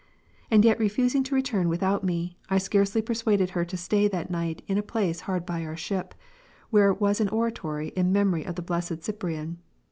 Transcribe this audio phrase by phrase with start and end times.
[0.49, 4.63] And yet refusing to return without me, I scarcely persuaded her to stay that night
[4.65, 6.15] in a place hard by our ship,
[6.71, 9.59] where was an Oratory"^ in memory of the blessed Cyprian.